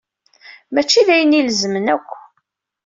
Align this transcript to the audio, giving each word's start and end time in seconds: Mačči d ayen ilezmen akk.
Mačči 0.73 1.07
d 1.07 1.09
ayen 1.13 1.37
ilezmen 1.39 1.85
akk. 1.95 2.09